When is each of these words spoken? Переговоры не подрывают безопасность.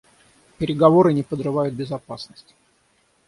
Переговоры 0.57 1.13
не 1.13 1.21
подрывают 1.21 1.75
безопасность. 1.75 2.55